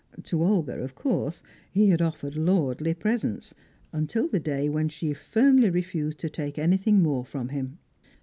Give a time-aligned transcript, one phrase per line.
[0.23, 3.53] To Olga, of course, he had offered lordly presents,
[3.93, 7.77] until the day when she firmly refused to take anything more from him.